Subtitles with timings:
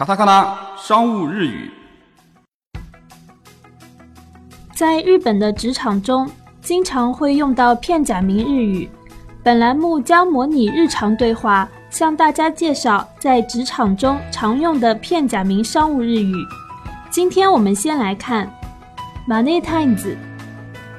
[0.00, 1.70] 卡塔卡纳商务日语。
[4.74, 6.26] 在日本的职场中，
[6.62, 8.88] 经常会用到片假名日语。
[9.42, 16.34] 本栏目将模拟日常对话，向大家介绍在职场中常用的片假名商务日语。
[17.10, 18.50] 今天我们先来看
[19.28, 20.16] “money times”、“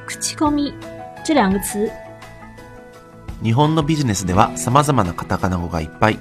[0.05, 0.73] 口コミ”
[1.25, 1.89] 这两个词。
[3.41, 6.19] 日本のビジネスでは様々なカタカナ語がいっぱい。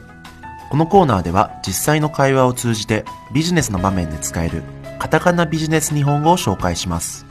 [0.69, 4.63] このコーナーでは実際の会話を通じてビジネスの場面で使える
[4.99, 7.25] カタカナビジネス日本語を紹介します。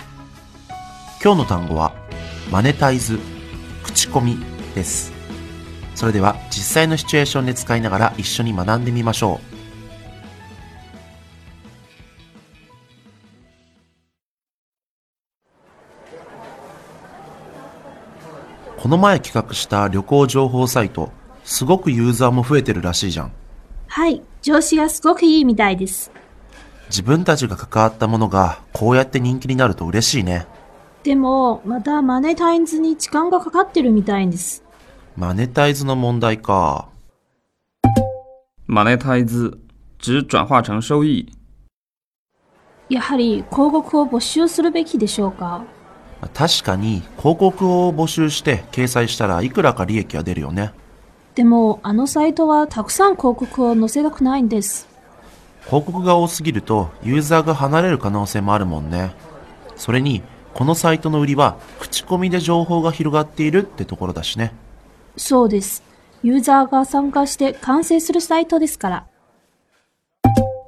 [1.22, 1.92] 今日の単語は
[2.50, 3.18] マネタイズ、
[3.82, 4.38] 口コミ
[4.74, 5.12] です。
[5.94, 9.54] それでは実際のシチュエーションで使いながら一緒に学んでみましょう。
[18.80, 21.10] この前企画した旅行情報サイト、
[21.44, 23.32] すごくユーザーも増えてるらしいじゃん。
[23.86, 26.10] はい、上司がすごくいいみたいです。
[26.88, 30.46] 自分たちが関わったものがこうやって人気になると嬉しいね。
[31.02, 34.64] でも、またマネタイズに時間がかかってるみたいです。
[35.16, 36.88] マネタイズの問題か。
[38.66, 39.60] マネタイズ
[40.02, 41.30] 指转化成收益。
[42.88, 45.64] やはり広告を募集するべきでしょうか？
[46.32, 50.72] 確かに広告を募集して掲載したらいくらか利益は出るよね。
[51.34, 54.86] でも、あのサイトはたくさん広告を載せたくないんです。
[55.66, 59.12] 広告が多すぎるとユーザーが離れる可能性もあるもんね。
[59.76, 60.22] それに、
[60.52, 64.54] このサイトの売りは口コミで情報が広がっているってところだしね。
[65.16, 65.82] そうです。
[66.22, 69.06] ユーザーが参加して完成するサイトですから。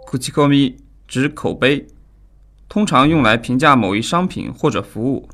[0.07, 1.87] 口コミ指口碑，
[2.69, 5.29] 通常用来评价某一商品或者服务。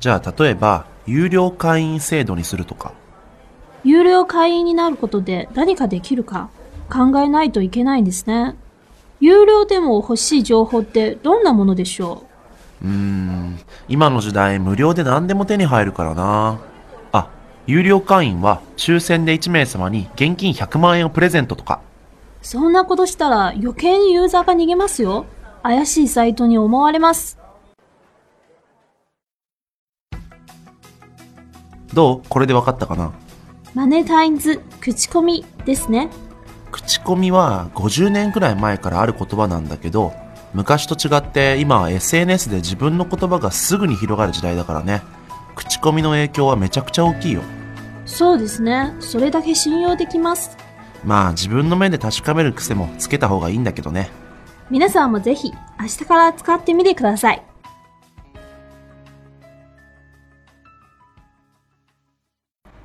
[0.00, 2.92] じゃあ例えば、有料会員制度にするとか。
[3.84, 6.48] 有料会員になることで何かできるか
[6.90, 8.56] 考えないといけないんですね。
[9.20, 12.24] 有料でも欲しい情報ってどんなものでしょ
[12.82, 12.86] う？
[12.86, 13.58] ーん、
[13.88, 16.60] 今の時代無料で何でも手に入るからな。
[17.12, 17.28] あ、
[17.66, 21.80] 有料会員は抽選で1名様に現金100万円をプレゼントとか。
[22.42, 25.26] うそんなことしたら余計にユーザーが逃げますよ。
[25.62, 27.38] 怪しいサイトに思われます。
[31.94, 32.22] どう？
[32.28, 33.12] これで分かったかな？
[33.74, 36.08] マネタイズ、口コミですね。
[36.70, 40.12] 口コミは50年くらい前からある言葉なんだけど、
[40.52, 45.02] 昔と違って今は SNS で自分の言葉がすぐに広がる時代だからね。
[45.56, 47.42] 口コミの影響はめちゃくちゃ大きいよ。
[48.06, 48.94] そうですね。
[49.00, 50.56] それだけ信用できます。
[51.04, 54.08] まあ自分の目で確かめる癖もつけた方がいいんだけどね。
[54.70, 57.42] 皆さんもぜひ明日から使ってみてください。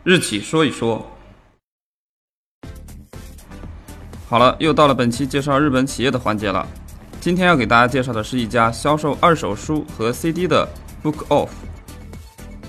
[0.09, 1.05] 日企说一说。
[4.27, 6.65] 好了，又到了本期介绍日本企业的环节了。
[7.21, 10.67] 今天要给大家介绍的是一家销售二手书和 CD 的
[11.03, 11.49] Book Off。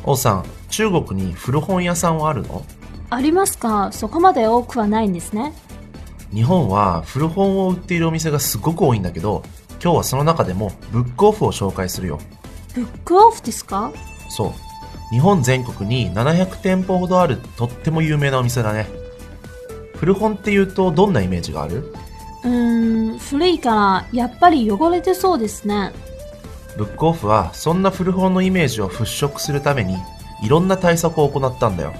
[0.05, 2.63] 王さん、中国に古本屋さんはあるの？
[3.09, 3.91] ありますか？
[3.91, 5.55] そこまで多くはないんですね。
[6.35, 9.43] 日本は古本を売っているお店がすごく多いんだけど、
[9.83, 12.19] 今日はその中でもブックオフを紹介するよ。
[12.75, 13.91] ブックオフですか？
[14.29, 14.70] そう。
[15.11, 18.89] 日本全国に700店舗ほどあるとっても有名なお店だね。
[19.97, 21.93] 古本って言うとどんなイメージがある？
[22.45, 25.93] うーん、古いからやっぱり汚れてそうですね。
[26.79, 29.99] ブックオフはそんな古本のイメージを払拭するために
[30.43, 31.93] いろんな対策を行ったんだよ。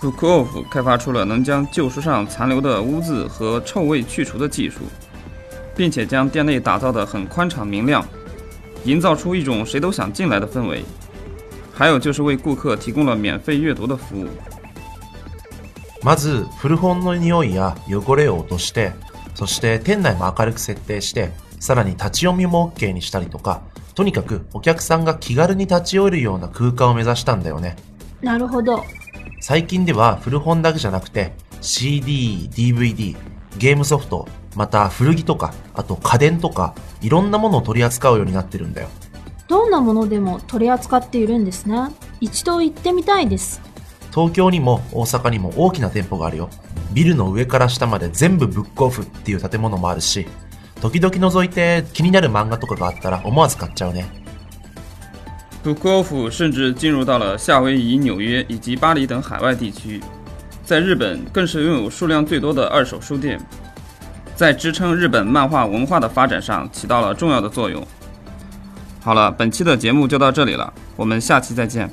[0.00, 4.80] Book Off 开发出了能将旧书上残留的污渍和臭味去除的技术，
[5.76, 8.04] 并且将店内打造得很宽敞明亮，
[8.84, 10.84] 营造出一种谁都想进来的氛围。
[11.72, 14.28] 还有就是为顾客提供了免费阅读的服务。
[16.02, 18.92] まず古本の匂いや汚れを落として、
[19.34, 23.62] そして店内も明るく設定して、さらに立ち読みも OK にしたりとか、
[23.94, 27.76] とにかくお客さんが気軽に立ち寄れるような空間を目指したんだよね。
[28.20, 28.82] なるほど。
[29.40, 33.16] 最近では古本だけじゃなくて CD、DVD、
[33.58, 38.88] ゲームソフト、また古着とか、あと家電とか、いろんなものを取り扱うようになってるんだよ。
[39.52, 41.90] どんなものでも取り扱っているんですね。
[42.22, 43.60] 一度行ってみたいです。
[44.10, 46.48] 東京にも大阪にも大きな店舗があるよ。
[46.94, 50.26] ビルの上から下まで全部ブックオフっていう建物もあるし、
[50.80, 54.06] 時々覗いて気になる漫画とかがあったら思わず買っちゃうね。
[55.62, 60.00] Bookoff 甚至进入到了夏威夷、纽约以及巴黎等海外地区，
[60.64, 63.38] 在日本更是拥有数量最多的二手书店，
[64.34, 67.86] 在支撑日本漫画文化的发展上起到了重要的作用。
[69.01, 71.89] 好了，本期的节目就到这里了，我们下期再见。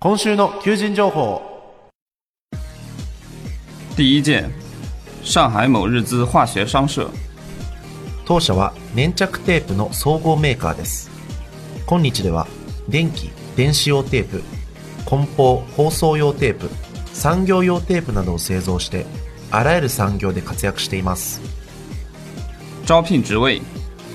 [0.00, 1.42] 今週の求人情報。
[3.96, 4.48] 第一件，
[5.24, 7.10] 上海某日资化学商社。
[8.24, 11.10] 当社は粘着テープの総合メーカーです。
[11.86, 12.46] 今日では
[12.88, 14.42] 電気、電子用テープ、
[15.04, 16.70] 梱包、包装用テープ、
[17.13, 19.05] 産業用テープなどを製造して、
[19.51, 21.39] あらゆる産業で活躍しています。
[22.85, 23.61] 招聘职位，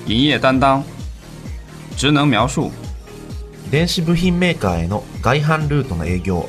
[0.06, 0.84] 营业担当。
[1.96, 2.70] 职能描述：
[3.70, 6.48] 電子部品メーカーへの外販ルートの営業、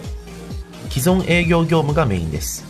[0.89, 2.65] 既存営業業務がメインです。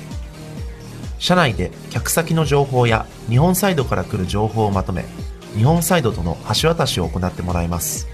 [1.18, 5.06] 社内で客先の情報や日本サイドから来る情報をまとめ、
[5.56, 8.08] 日本サイドとの橋渡しを行ってもらいます。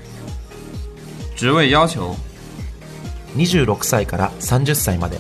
[1.36, 2.16] 职位要求
[3.36, 5.20] ：26歳から30歳まで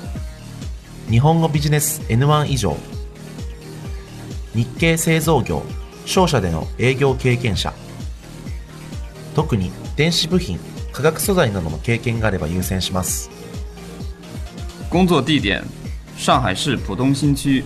[1.09, 2.75] 日本語ビジネス N1 以上
[4.53, 5.63] 日系製造業
[6.05, 7.73] 商社での営業経験者
[9.35, 10.59] 特に電子部品
[10.91, 13.29] 化学素材などの経験があれば優先します
[14.95, 15.61] 工作地点：
[16.17, 17.65] 上海市浦东新区。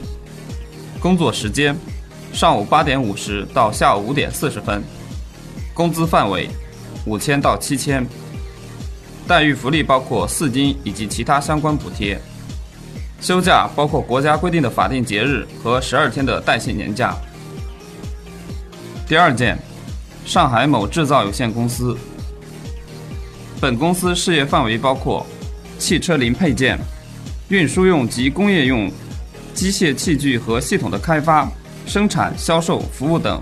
[1.00, 1.76] 工作时间：
[2.34, 4.84] 上午八点五十到下午五点四十分。
[5.76, 6.50] 工资范围：
[7.06, 8.08] 五千到七千。
[9.28, 12.20] 待遇福利包括四金以及其他相关补贴。
[13.22, 17.16] 休假包括国家规定的法定节日和十二天的带薪年假。
[19.08, 19.58] 第二件，
[20.26, 21.98] 上海某制造有限公司。
[23.60, 25.26] 本公司事业范围包括
[25.78, 26.80] 汽车零配件。
[27.50, 28.92] 运输用及工业用
[29.56, 31.50] 机械器具和系统的开发、
[31.88, 33.42] 生产、销售、服务等，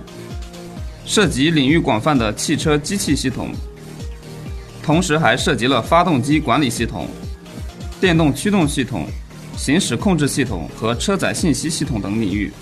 [1.05, 3.51] 涉及领域广泛的汽车机器系统，
[4.81, 7.09] 同时还涉及了发动机管理系统、
[7.99, 9.05] 电动驱动系统、
[9.56, 12.52] 行驶控制系统和车载信息系统等领域。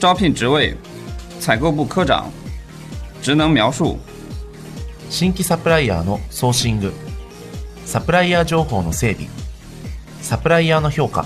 [0.00, 0.74] 招聘职位：
[1.38, 2.30] 采购部科长。
[3.22, 3.98] 职能描述：
[5.08, 6.92] 新規サプライヤーのソーシング
[7.84, 9.28] サプライヤー情報の整備
[10.20, 11.24] サプライヤーの評価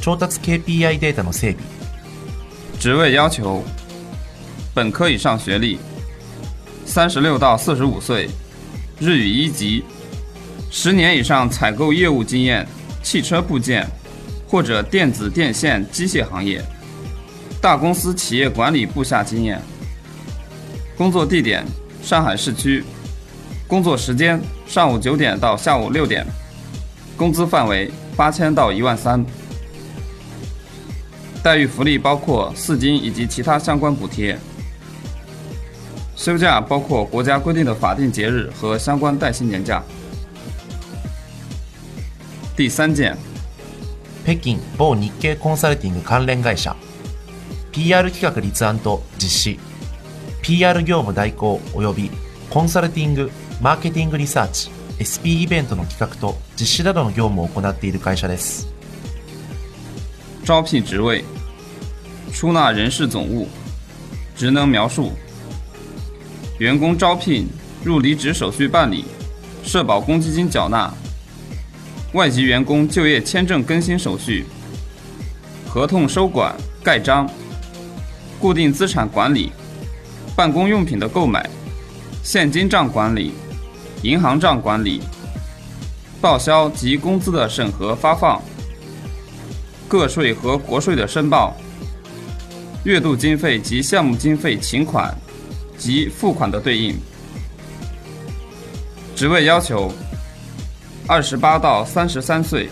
[0.00, 1.62] 調達 KPI データの整備
[2.78, 3.62] 职位要求：
[4.74, 5.78] 本科以上学历，
[6.86, 8.30] 三十六到四十五岁，
[8.98, 9.84] 日语一级，
[10.70, 12.66] 十年以上采购业务经验，
[13.09, 13.87] 汽车部件
[14.47, 16.61] 或者电子电线机械行业，
[17.59, 19.59] 大公司企业管理部下经验。
[20.95, 21.65] 工作地点：
[22.03, 22.83] 上海市区。
[23.67, 26.23] 工作时间：上午九点到下午六点。
[27.17, 29.25] 工资范围：八千到一万三。
[31.41, 34.37] 待遇福利包括四金以及其他相关补贴。
[36.15, 39.83] 休假包括国家规定的法定节日和相关带薪年假。
[42.59, 43.15] 第三件，
[44.25, 46.75] 北京某日系コンサルティング関連会社。
[47.71, 49.59] PR 企画立案と実施。
[50.41, 52.11] PR 業務代行及び
[52.49, 58.67] コンサルティングマーケティングリサーチ SP イベントの企画と実施などの業務を行っている会社です。
[60.43, 61.23] 招聘职位：
[62.33, 63.47] 出纳人事总务。
[64.35, 65.13] 职能描述：
[66.59, 67.47] 员工招聘、
[67.85, 69.05] 入离职手续办理、
[69.63, 70.93] 社保公积金缴纳、
[72.13, 74.45] 外籍员工就业签证更新手续、
[75.67, 77.29] 合同收管、盖章、
[78.39, 79.51] 固定资产管理、
[80.35, 81.49] 办公用品的购买、
[82.23, 83.33] 现金账管理、
[84.01, 85.01] 银行账管理、
[86.19, 88.41] 报销及工资的审核发放。
[89.89, 91.57] 个税和国税的申报、
[92.83, 95.13] 月度经费及项目经费请款
[95.75, 96.95] 及付款的对应。
[99.15, 99.91] 职位要求：
[101.09, 102.69] 二十八到三十三岁，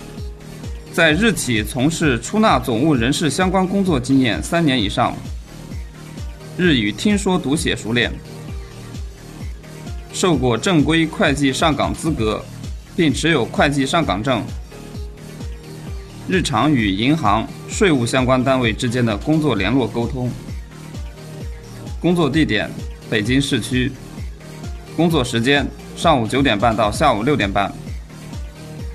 [0.93, 5.11] 在日企从事出纳总务人事相关工作经验三年以上，
[6.55, 8.11] 日语听说读写熟练，
[10.13, 12.45] 受过正规会计上岗资格，
[12.95, 14.43] 并持有会计上岗证。
[16.27, 20.29] 日常与银行、税务相关单位之间的工作联络沟通。
[21.99, 22.69] 工作地点：
[23.09, 23.91] 北京市区。
[24.95, 25.65] 工作时间：
[25.95, 27.73] 上午九点半到下午六点半。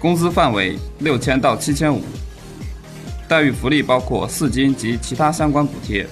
[0.02, 2.02] 工资范围：六千到七千五。
[3.28, 6.04] 待遇福利包括四金及其他相关补贴。